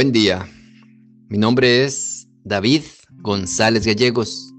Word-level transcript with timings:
Buen 0.00 0.12
día. 0.12 0.48
Mi 1.28 1.36
nombre 1.36 1.84
es 1.84 2.26
David 2.42 2.84
González 3.20 3.84
Gallegos. 3.84 4.50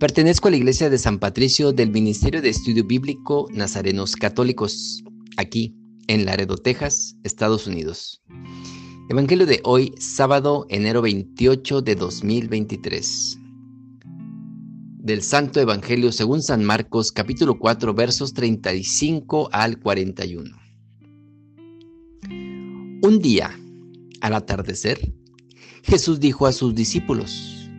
Pertenezco 0.00 0.48
a 0.48 0.50
la 0.50 0.56
Iglesia 0.56 0.90
de 0.90 0.98
San 0.98 1.20
Patricio 1.20 1.72
del 1.72 1.92
Ministerio 1.92 2.42
de 2.42 2.48
Estudio 2.48 2.84
Bíblico 2.84 3.46
Nazarenos 3.52 4.16
Católicos, 4.16 5.04
aquí 5.36 5.72
en 6.08 6.24
Laredo, 6.24 6.56
Texas, 6.56 7.14
Estados 7.22 7.68
Unidos. 7.68 8.20
Evangelio 9.08 9.46
de 9.46 9.60
hoy, 9.62 9.94
sábado, 10.00 10.66
enero 10.68 11.00
28 11.00 11.82
de 11.82 11.94
2023. 11.94 13.38
Del 14.98 15.22
Santo 15.22 15.60
Evangelio 15.60 16.10
según 16.10 16.42
San 16.42 16.64
Marcos, 16.64 17.12
capítulo 17.12 17.56
4, 17.56 17.94
versos 17.94 18.34
35 18.34 19.48
al 19.52 19.78
41. 19.78 20.50
Un 23.02 23.20
día, 23.20 23.56
al 24.20 24.34
atardecer, 24.34 25.12
Jesús 25.82 26.20
dijo 26.20 26.46
a 26.46 26.52
sus 26.52 26.74
discípulos, 26.74 27.70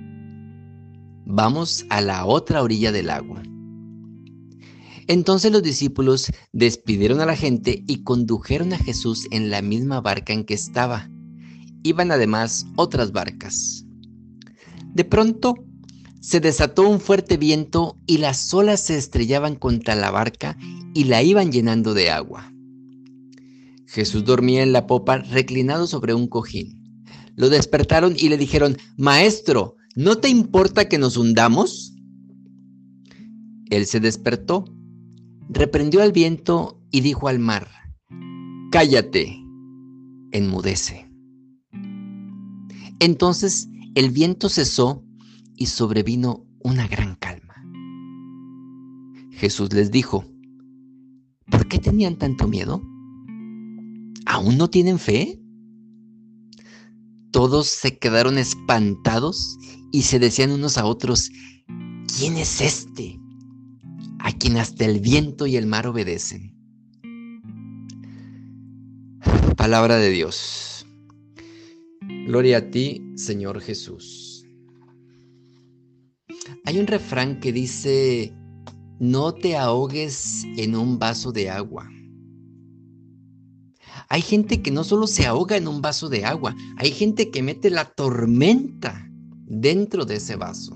Vamos 1.26 1.86
a 1.90 2.00
la 2.00 2.26
otra 2.26 2.64
orilla 2.64 2.92
del 2.92 3.10
agua. 3.10 3.44
Entonces 5.08 5.52
los 5.52 5.64
discípulos 5.64 6.32
despidieron 6.54 7.20
a 7.20 7.26
la 7.26 7.36
gente 7.36 7.84
y 7.88 8.04
condujeron 8.04 8.74
a 8.74 8.78
Jesús 8.78 9.28
en 9.32 9.50
la 9.50 9.62
misma 9.62 10.02
barca 10.02 10.34
en 10.34 10.46
que 10.46 10.54
estaba. 10.54 11.10
Iban 11.84 12.12
además 12.12 12.66
otras 12.76 13.12
barcas. 13.12 13.86
De 14.94 15.06
pronto 15.06 15.56
se 16.22 16.40
desató 16.40 16.88
un 16.88 17.00
fuerte 17.00 17.38
viento 17.38 17.98
y 18.06 18.18
las 18.18 18.54
olas 18.54 18.82
se 18.82 18.98
estrellaban 18.98 19.56
contra 19.56 19.96
la 19.96 20.12
barca 20.12 20.58
y 20.94 21.06
la 21.06 21.24
iban 21.24 21.52
llenando 21.52 21.94
de 21.94 22.10
agua. 22.10 22.52
Jesús 23.98 24.26
dormía 24.26 24.62
en 24.62 24.74
la 24.74 24.86
popa 24.86 25.18
reclinado 25.18 25.88
sobre 25.88 26.14
un 26.14 26.28
cojín. 26.28 27.04
Lo 27.36 27.50
despertaron 27.50 28.14
y 28.16 28.30
le 28.30 28.38
dijeron, 28.38 28.78
Maestro, 28.96 29.76
¿no 29.96 30.20
te 30.20 30.30
importa 30.30 30.88
que 30.88 31.00
nos 31.00 31.18
hundamos? 31.18 31.96
Él 33.72 33.88
se 33.88 34.00
despertó, 34.00 34.66
reprendió 35.50 36.04
al 36.04 36.12
viento 36.12 36.80
y 36.92 37.02
dijo 37.02 37.28
al 37.28 37.40
mar, 37.40 37.70
Cállate, 38.72 39.36
enmudece. 40.32 41.10
Entonces 43.00 43.68
el 43.96 44.12
viento 44.12 44.48
cesó 44.48 45.04
y 45.56 45.66
sobrevino 45.66 46.46
una 46.60 46.88
gran 46.88 47.16
calma. 47.16 47.56
Jesús 49.32 49.74
les 49.74 49.90
dijo, 49.90 50.24
¿por 51.50 51.68
qué 51.68 51.80
tenían 51.80 52.16
tanto 52.18 52.48
miedo? 52.48 52.80
¿Aún 54.38 54.56
no 54.56 54.70
tienen 54.70 55.00
fe? 55.00 55.40
Todos 57.32 57.66
se 57.66 57.98
quedaron 57.98 58.38
espantados 58.38 59.58
y 59.92 60.04
se 60.04 60.20
decían 60.20 60.52
unos 60.52 60.78
a 60.78 60.86
otros, 60.86 61.32
¿quién 62.16 62.38
es 62.38 62.62
este? 62.62 63.20
A 64.20 64.32
quien 64.32 64.58
hasta 64.58 64.86
el 64.86 65.00
viento 65.00 65.48
y 65.48 65.56
el 65.56 65.66
mar 65.66 65.88
obedecen. 65.88 66.56
Palabra 69.56 69.96
de 69.98 70.12
Dios. 70.12 70.86
Gloria 72.28 72.60
a 72.60 72.70
ti, 72.70 73.02
Señor 73.16 73.60
Jesús. 73.60 74.46
Hay 76.64 76.78
un 76.78 76.86
refrán 76.86 77.40
que 77.40 77.52
dice, 77.52 78.36
no 79.00 79.34
te 79.34 79.58
ahogues 79.58 80.44
en 80.58 80.76
un 80.76 81.00
vaso 81.00 81.32
de 81.32 81.50
agua. 81.50 81.90
Hay 84.10 84.22
gente 84.22 84.62
que 84.62 84.72
no 84.72 84.84
solo 84.84 85.08
se 85.08 85.26
ahoga 85.26 85.58
en 85.58 85.68
un 85.68 85.82
vaso 85.82 86.10
de 86.10 86.26
agua, 86.26 86.56
hay 86.78 86.92
gente 86.92 87.30
que 87.30 87.44
mete 87.44 87.70
la 87.70 87.86
tormenta 87.86 89.10
dentro 89.46 90.06
de 90.06 90.16
ese 90.16 90.36
vaso. 90.36 90.76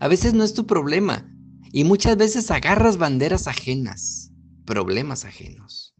A 0.00 0.08
veces 0.08 0.34
no 0.34 0.44
es 0.44 0.54
tu 0.54 0.66
problema 0.66 1.26
y 1.72 1.84
muchas 1.84 2.16
veces 2.16 2.50
agarras 2.50 2.96
banderas 2.96 3.46
ajenas, 3.46 4.32
problemas 4.64 5.24
ajenos. 5.24 5.94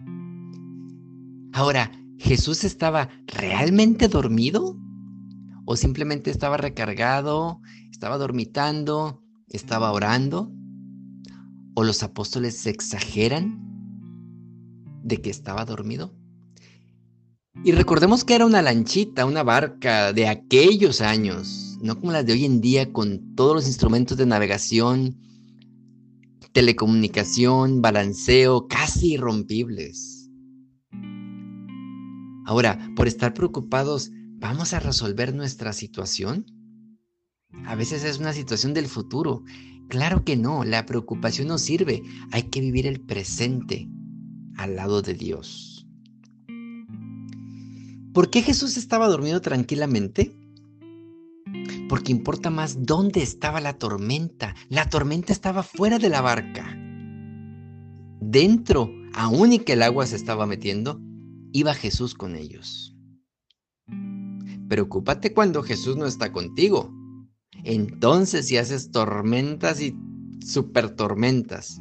Ahora, 1.52 1.90
¿Jesús 2.18 2.64
estaba 2.64 3.10
realmente 3.26 4.08
dormido? 4.08 4.78
¿O 5.66 5.76
simplemente 5.76 6.30
estaba 6.30 6.56
recargado, 6.56 7.60
estaba 7.90 8.18
dormitando, 8.18 9.22
estaba 9.48 9.92
orando? 9.92 10.52
¿O 11.74 11.84
los 11.84 12.02
apóstoles 12.02 12.56
se 12.56 12.70
exageran 12.70 13.60
de 15.04 15.20
que 15.20 15.30
estaba 15.30 15.64
dormido. 15.64 16.12
Y 17.62 17.72
recordemos 17.72 18.24
que 18.24 18.34
era 18.34 18.46
una 18.46 18.62
lanchita, 18.62 19.26
una 19.26 19.44
barca 19.44 20.12
de 20.12 20.26
aquellos 20.26 21.00
años, 21.00 21.78
no 21.80 22.00
como 22.00 22.10
las 22.10 22.26
de 22.26 22.32
hoy 22.32 22.44
en 22.44 22.60
día 22.60 22.92
con 22.92 23.34
todos 23.36 23.54
los 23.54 23.66
instrumentos 23.68 24.16
de 24.16 24.26
navegación, 24.26 25.16
telecomunicación, 26.52 27.80
balanceo, 27.80 28.66
casi 28.66 29.12
irrompibles. 29.12 30.28
Ahora, 32.46 32.90
por 32.96 33.06
estar 33.06 33.34
preocupados, 33.34 34.10
¿vamos 34.38 34.72
a 34.72 34.80
resolver 34.80 35.34
nuestra 35.34 35.72
situación? 35.72 36.46
A 37.66 37.76
veces 37.76 38.04
es 38.04 38.18
una 38.18 38.32
situación 38.32 38.74
del 38.74 38.86
futuro. 38.86 39.42
Claro 39.88 40.24
que 40.24 40.36
no, 40.36 40.64
la 40.64 40.86
preocupación 40.86 41.48
no 41.48 41.58
sirve. 41.58 42.02
Hay 42.32 42.44
que 42.44 42.60
vivir 42.60 42.86
el 42.86 43.00
presente 43.00 43.88
al 44.56 44.76
lado 44.76 45.02
de 45.02 45.14
Dios. 45.14 45.86
¿Por 48.12 48.30
qué 48.30 48.42
Jesús 48.42 48.76
estaba 48.76 49.08
dormido 49.08 49.40
tranquilamente? 49.40 50.36
Porque 51.88 52.12
importa 52.12 52.48
más 52.50 52.86
dónde 52.86 53.22
estaba 53.22 53.60
la 53.60 53.76
tormenta. 53.78 54.54
La 54.68 54.88
tormenta 54.88 55.32
estaba 55.32 55.62
fuera 55.62 55.98
de 55.98 56.08
la 56.08 56.20
barca. 56.20 56.78
Dentro, 58.20 58.90
aún 59.14 59.52
y 59.52 59.58
que 59.58 59.72
el 59.74 59.82
agua 59.82 60.06
se 60.06 60.16
estaba 60.16 60.46
metiendo, 60.46 61.00
iba 61.52 61.74
Jesús 61.74 62.14
con 62.14 62.36
ellos. 62.36 62.96
Preocúpate 64.68 65.34
cuando 65.34 65.62
Jesús 65.62 65.96
no 65.96 66.06
está 66.06 66.32
contigo. 66.32 66.92
Entonces 67.64 68.46
si 68.46 68.56
haces 68.56 68.90
tormentas 68.90 69.80
y 69.80 69.96
super 70.40 70.90
tormentas. 70.90 71.80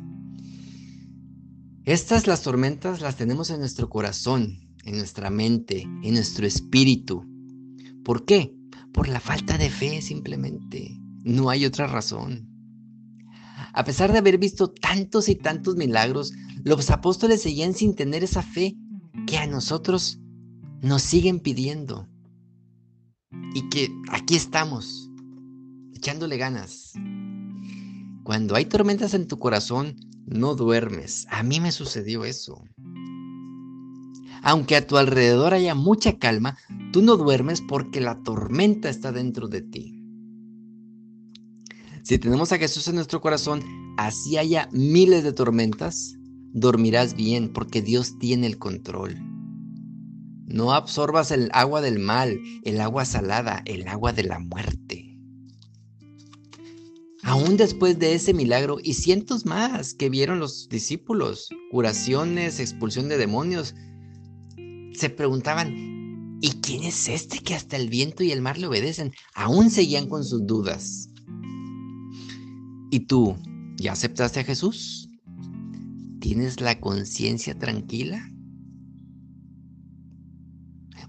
Estas 1.86 2.28
las 2.28 2.44
tormentas 2.44 3.02
las 3.02 3.18
tenemos 3.18 3.50
en 3.50 3.60
nuestro 3.60 3.90
corazón, 3.90 4.58
en 4.86 4.96
nuestra 4.96 5.30
mente, 5.30 5.82
en 5.82 6.14
nuestro 6.14 6.48
espíritu. 6.48 7.26
¿Por 8.06 8.24
qué? 8.24 8.56
Por 8.94 9.10
la 9.10 9.20
falta 9.20 9.58
de 9.58 9.70
fe 9.70 10.02
simplemente. 10.02 10.98
No 11.26 11.50
hay 11.50 11.66
otra 11.66 11.88
razón. 11.88 12.48
A 13.74 13.84
pesar 13.84 14.14
de 14.14 14.20
haber 14.20 14.38
visto 14.38 14.70
tantos 14.70 15.28
y 15.28 15.36
tantos 15.36 15.76
milagros, 15.76 16.32
los 16.64 16.90
apóstoles 16.90 17.42
seguían 17.42 17.74
sin 17.74 17.96
tener 17.96 18.24
esa 18.24 18.44
fe 18.44 18.78
que 19.28 19.38
a 19.38 19.46
nosotros 19.46 20.22
nos 20.82 21.02
siguen 21.02 21.42
pidiendo. 21.42 22.08
Y 23.54 23.68
que 23.68 23.90
aquí 24.10 24.38
estamos, 24.38 25.10
echándole 25.94 26.38
ganas. 26.38 26.94
Cuando 28.24 28.56
hay 28.56 28.68
tormentas 28.68 29.14
en 29.16 29.28
tu 29.28 29.38
corazón, 29.38 29.98
no 30.26 30.56
duermes. 30.56 31.28
A 31.30 31.44
mí 31.44 31.60
me 31.60 31.72
sucedió 31.72 32.26
eso. 32.26 32.64
Aunque 34.42 34.76
a 34.76 34.86
tu 34.86 34.98
alrededor 34.98 35.54
haya 35.54 35.74
mucha 35.74 36.20
calma, 36.20 36.58
tú 36.92 37.02
no 37.02 37.16
duermes 37.16 37.62
porque 37.62 38.02
la 38.02 38.22
tormenta 38.24 38.90
está 38.90 39.12
dentro 39.12 39.48
de 39.48 39.62
ti. 39.62 40.04
Si 42.04 42.20
tenemos 42.20 42.52
a 42.52 42.58
Jesús 42.58 42.88
en 42.90 42.96
nuestro 42.96 43.22
corazón, 43.22 43.64
así 43.98 44.38
haya 44.38 44.68
miles 44.74 45.24
de 45.24 45.32
tormentas, 45.32 46.16
dormirás 46.52 47.16
bien 47.16 47.54
porque 47.54 47.81
Dios 47.81 48.19
tiene 48.19 48.48
el 48.48 48.58
control. 48.58 49.16
No 50.46 50.74
absorbas 50.74 51.31
el 51.31 51.50
agua 51.54 51.80
del 51.80 52.00
mal, 52.00 52.38
el 52.64 52.81
agua 52.81 53.06
salada, 53.06 53.62
el 53.66 53.88
agua 53.88 54.12
de 54.12 54.24
la 54.24 54.40
muerte. 54.40 55.03
Aún 57.33 57.57
después 57.57 57.97
de 57.97 58.13
ese 58.13 58.31
milagro 58.31 58.77
y 58.80 58.94
cientos 58.94 59.44
más 59.47 59.95
que 59.95 60.07
vieron 60.07 60.38
los 60.38 60.69
discípulos, 60.69 61.50
curaciones, 61.71 62.59
expulsión 62.59 63.09
de 63.09 63.18
demonios, 63.18 63.74
se 64.94 65.09
preguntaban, 65.09 66.38
¿y 66.41 66.51
quién 66.62 66.83
es 66.83 67.07
este 67.09 67.39
que 67.39 67.56
hasta 67.56 67.75
el 67.75 67.89
viento 67.89 68.21
y 68.24 68.31
el 68.31 68.44
mar 68.44 68.59
le 68.59 68.68
obedecen? 68.68 69.13
Aún 69.33 69.71
seguían 69.71 70.07
con 70.09 70.24
sus 70.24 70.45
dudas. 70.45 71.09
¿Y 72.91 73.00
tú, 73.07 73.35
ya 73.77 73.94
aceptaste 73.94 74.41
a 74.41 74.44
Jesús? 74.44 75.09
¿Tienes 76.19 76.62
la 76.62 76.80
conciencia 76.80 77.57
tranquila? 77.57 78.30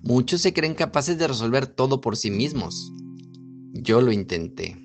Muchos 0.03 0.41
se 0.41 0.55
creen 0.55 0.73
capaces 0.73 1.19
de 1.19 1.29
resolver 1.29 1.67
todo 1.67 2.01
por 2.01 2.17
sí 2.17 2.31
mismos. 2.31 2.91
Yo 3.75 4.01
lo 4.01 4.11
intenté. 4.11 4.81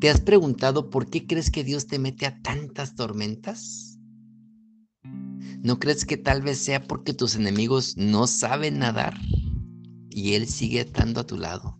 ¿Te 0.00 0.08
has 0.08 0.22
preguntado 0.22 0.88
por 0.88 1.10
qué 1.10 1.26
crees 1.26 1.50
que 1.50 1.62
Dios 1.62 1.86
te 1.86 1.98
mete 1.98 2.24
a 2.24 2.40
tantas 2.40 2.94
tormentas? 2.94 3.98
¿No 5.62 5.78
crees 5.78 6.06
que 6.06 6.16
tal 6.16 6.40
vez 6.40 6.56
sea 6.56 6.82
porque 6.82 7.12
tus 7.12 7.36
enemigos 7.36 7.98
no 7.98 8.26
saben 8.26 8.78
nadar 8.78 9.20
y 10.08 10.32
Él 10.32 10.46
sigue 10.46 10.80
estando 10.80 11.20
a 11.20 11.26
tu 11.26 11.36
lado? 11.36 11.78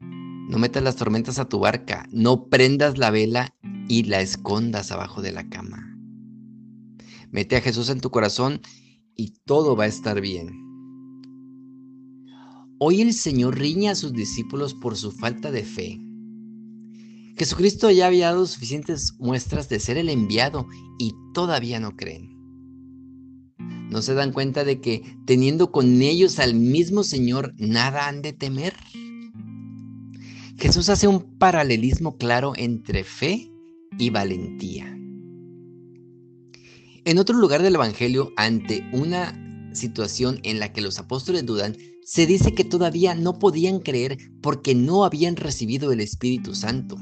No 0.00 0.56
metas 0.58 0.82
las 0.82 0.96
tormentas 0.96 1.38
a 1.38 1.46
tu 1.46 1.58
barca, 1.58 2.08
no 2.10 2.48
prendas 2.48 2.96
la 2.96 3.10
vela 3.10 3.54
y 3.86 4.04
la 4.04 4.22
escondas 4.22 4.90
abajo 4.90 5.20
de 5.20 5.32
la 5.32 5.46
cama. 5.50 5.98
Mete 7.30 7.56
a 7.56 7.60
Jesús 7.60 7.90
en 7.90 8.00
tu 8.00 8.10
corazón 8.10 8.62
y 9.14 9.34
todo 9.44 9.76
va 9.76 9.84
a 9.84 9.88
estar 9.88 10.22
bien. 10.22 10.58
Hoy 12.78 13.02
el 13.02 13.12
Señor 13.12 13.58
riña 13.58 13.90
a 13.90 13.94
sus 13.94 14.14
discípulos 14.14 14.72
por 14.72 14.96
su 14.96 15.12
falta 15.12 15.50
de 15.50 15.64
fe. 15.64 16.00
Jesucristo 17.36 17.90
ya 17.90 18.06
había 18.06 18.26
dado 18.26 18.46
suficientes 18.46 19.14
muestras 19.18 19.68
de 19.68 19.80
ser 19.80 19.96
el 19.96 20.08
enviado 20.08 20.68
y 20.98 21.14
todavía 21.32 21.80
no 21.80 21.96
creen. 21.96 22.30
¿No 23.90 24.02
se 24.02 24.14
dan 24.14 24.32
cuenta 24.32 24.64
de 24.64 24.80
que 24.80 25.02
teniendo 25.24 25.70
con 25.72 26.00
ellos 26.00 26.38
al 26.38 26.54
mismo 26.54 27.02
Señor, 27.02 27.54
nada 27.58 28.08
han 28.08 28.22
de 28.22 28.32
temer? 28.32 28.74
Jesús 30.58 30.88
hace 30.88 31.08
un 31.08 31.36
paralelismo 31.38 32.16
claro 32.16 32.52
entre 32.56 33.04
fe 33.04 33.50
y 33.98 34.10
valentía. 34.10 34.86
En 37.04 37.18
otro 37.18 37.36
lugar 37.36 37.62
del 37.62 37.74
Evangelio, 37.74 38.32
ante 38.36 38.88
una 38.92 39.40
situación 39.74 40.40
en 40.44 40.60
la 40.60 40.72
que 40.72 40.80
los 40.80 40.98
apóstoles 40.98 41.44
dudan, 41.44 41.76
se 42.04 42.26
dice 42.26 42.54
que 42.54 42.64
todavía 42.64 43.14
no 43.14 43.38
podían 43.38 43.80
creer 43.80 44.18
porque 44.40 44.74
no 44.74 45.04
habían 45.04 45.36
recibido 45.36 45.92
el 45.92 46.00
Espíritu 46.00 46.54
Santo. 46.54 46.96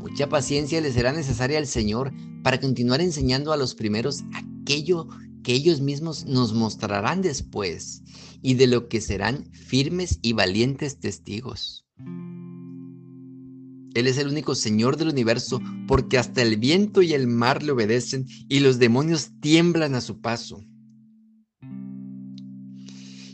Mucha 0.00 0.30
paciencia 0.30 0.80
les 0.80 0.94
será 0.94 1.12
necesaria 1.12 1.58
al 1.58 1.66
Señor 1.66 2.12
para 2.42 2.58
continuar 2.58 3.02
enseñando 3.02 3.52
a 3.52 3.58
los 3.58 3.74
primeros 3.74 4.24
aquello 4.32 5.06
que 5.42 5.52
ellos 5.52 5.82
mismos 5.82 6.24
nos 6.24 6.54
mostrarán 6.54 7.20
después 7.20 8.02
y 8.40 8.54
de 8.54 8.66
lo 8.66 8.88
que 8.88 9.02
serán 9.02 9.44
firmes 9.52 10.18
y 10.22 10.32
valientes 10.32 11.00
testigos. 11.00 11.86
Él 13.92 14.06
es 14.06 14.16
el 14.16 14.28
único 14.28 14.54
Señor 14.54 14.96
del 14.96 15.08
universo 15.08 15.60
porque 15.86 16.16
hasta 16.16 16.40
el 16.40 16.56
viento 16.56 17.02
y 17.02 17.12
el 17.12 17.26
mar 17.26 17.62
le 17.62 17.72
obedecen 17.72 18.26
y 18.48 18.60
los 18.60 18.78
demonios 18.78 19.32
tiemblan 19.40 19.94
a 19.94 20.00
su 20.00 20.22
paso. 20.22 20.64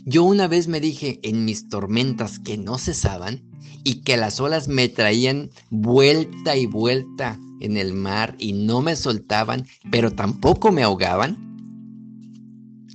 Yo 0.09 0.23
una 0.23 0.47
vez 0.47 0.69
me 0.69 0.79
dije 0.79 1.19
en 1.21 1.43
mis 1.43 1.67
tormentas 1.67 2.39
que 2.39 2.57
no 2.57 2.77
cesaban 2.77 3.43
y 3.83 4.03
que 4.03 4.15
las 4.15 4.39
olas 4.39 4.69
me 4.69 4.87
traían 4.87 5.49
vuelta 5.69 6.55
y 6.55 6.65
vuelta 6.65 7.37
en 7.59 7.75
el 7.75 7.93
mar 7.93 8.33
y 8.39 8.53
no 8.53 8.81
me 8.81 8.95
soltaban, 8.95 9.67
pero 9.91 10.09
tampoco 10.11 10.71
me 10.71 10.83
ahogaban. 10.83 11.35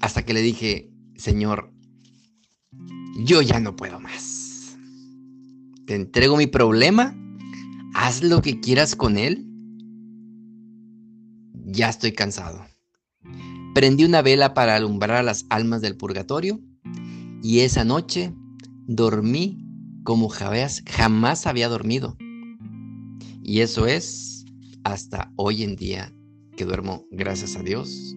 Hasta 0.00 0.24
que 0.24 0.32
le 0.32 0.40
dije, 0.40 0.90
Señor, 1.14 1.70
yo 3.26 3.42
ya 3.42 3.60
no 3.60 3.76
puedo 3.76 4.00
más. 4.00 4.78
Te 5.86 5.94
entrego 5.94 6.38
mi 6.38 6.46
problema 6.46 7.14
haz 7.92 8.22
lo 8.22 8.40
que 8.40 8.58
quieras 8.58 8.96
con 8.96 9.18
él. 9.18 9.46
Ya 11.66 11.90
estoy 11.90 12.12
cansado. 12.12 12.64
Prendí 13.74 14.04
una 14.04 14.22
vela 14.22 14.54
para 14.54 14.76
alumbrar 14.76 15.18
a 15.18 15.22
las 15.22 15.44
almas 15.50 15.82
del 15.82 15.98
purgatorio 15.98 16.58
y 17.42 17.60
esa 17.60 17.84
noche 17.84 18.32
dormí 18.86 19.58
como 20.04 20.28
jamás 20.28 21.46
había 21.46 21.68
dormido. 21.68 22.16
Y 23.42 23.60
eso 23.60 23.86
es 23.86 24.44
hasta 24.84 25.32
hoy 25.36 25.64
en 25.64 25.76
día 25.76 26.12
que 26.56 26.64
duermo, 26.64 27.04
gracias 27.10 27.56
a 27.56 27.62
Dios, 27.62 28.14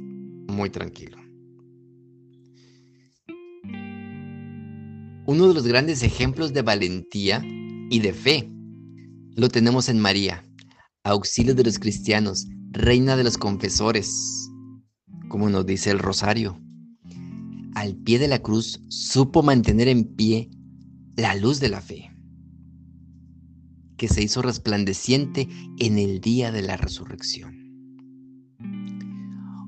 muy 0.47 0.69
tranquilo. 0.69 1.17
Uno 5.27 5.47
de 5.47 5.53
los 5.55 5.65
grandes 5.65 6.03
ejemplos 6.03 6.53
de 6.53 6.61
valentía 6.61 7.41
y 7.89 7.99
de 7.99 8.13
fe 8.13 8.47
lo 9.35 9.49
tenemos 9.49 9.89
en 9.89 9.99
María, 9.99 10.45
auxilio 11.03 11.55
de 11.55 11.63
los 11.63 11.79
cristianos, 11.79 12.45
reina 12.71 13.17
de 13.17 13.23
los 13.23 13.37
confesores, 13.37 14.49
como 15.29 15.49
nos 15.49 15.65
dice 15.65 15.89
el 15.89 15.99
rosario. 15.99 16.61
Al 17.75 17.95
pie 17.95 18.17
de 18.17 18.27
la 18.27 18.39
cruz 18.39 18.81
supo 18.89 19.43
mantener 19.43 19.87
en 19.87 20.05
pie 20.15 20.49
la 21.15 21.35
luz 21.35 21.59
de 21.59 21.69
la 21.69 21.81
fe, 21.81 22.11
que 23.97 24.07
se 24.07 24.23
hizo 24.23 24.41
resplandeciente 24.41 25.47
en 25.77 25.99
el 25.99 26.19
día 26.19 26.51
de 26.51 26.63
la 26.63 26.77
resurrección. 26.77 27.53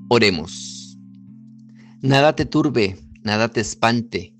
Oremos. 0.09 0.97
Nada 2.01 2.35
te 2.35 2.45
turbe, 2.45 2.97
nada 3.21 3.49
te 3.49 3.61
espante, 3.61 4.33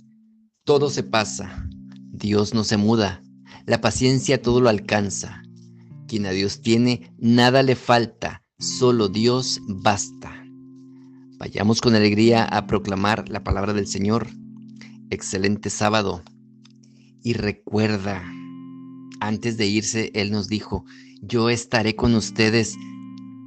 todo 0.63 0.89
se 0.89 1.03
pasa, 1.03 1.67
Dios 2.11 2.53
no 2.53 2.63
se 2.63 2.77
muda 2.77 3.21
la 3.67 3.81
paciencia 3.81 4.41
todo 4.41 4.61
lo 4.61 4.69
alcanza. 4.69 5.43
Quien 6.07 6.25
a 6.25 6.31
Dios 6.31 6.61
tiene, 6.61 7.13
nada 7.19 7.63
le 7.63 7.75
falta, 7.75 8.41
solo 8.57 9.09
Dios 9.09 9.59
basta. 9.67 10.46
Vayamos 11.37 11.81
con 11.81 11.93
alegría 11.93 12.43
a 12.45 12.65
proclamar 12.65 13.29
la 13.29 13.43
palabra 13.43 13.73
del 13.73 13.87
Señor. 13.87 14.27
Excelente 15.11 15.69
sábado. 15.69 16.23
Y 17.21 17.33
recuerda, 17.33 18.23
antes 19.19 19.57
de 19.57 19.67
irse, 19.67 20.11
Él 20.15 20.31
nos 20.31 20.47
dijo, 20.47 20.85
yo 21.21 21.49
estaré 21.49 21.95
con 21.95 22.15
ustedes 22.15 22.75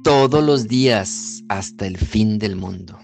todos 0.03 0.43
los 0.43 0.67
días 0.67 1.43
hasta 1.49 1.85
el 1.85 1.97
fin 1.97 2.39
del 2.39 2.55
mundo. 2.55 2.97